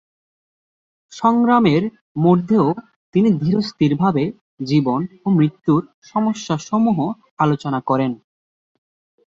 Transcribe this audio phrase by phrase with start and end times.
[1.11, 1.83] সংগ্রামের
[2.17, 2.65] মধ্যেও
[3.13, 4.23] তিনি ধীর স্থিরভাবে
[4.65, 5.81] জীবন ও মৃত্যুর
[6.03, 6.97] সমস্যাসমূহ
[7.37, 8.11] আলোচনা করেন।